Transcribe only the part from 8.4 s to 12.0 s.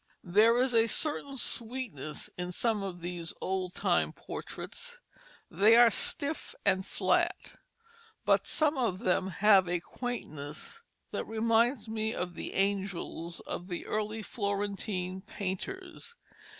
some of them have a quaintness that reminds